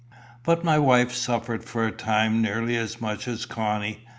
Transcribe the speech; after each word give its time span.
But 0.41 0.63
my 0.63 0.79
wife 0.79 1.13
suffered 1.13 1.63
for 1.63 1.85
a 1.85 1.91
time 1.91 2.41
nearly 2.41 2.75
as 2.75 2.99
much 2.99 3.27
as 3.27 3.45
Connie. 3.45 4.03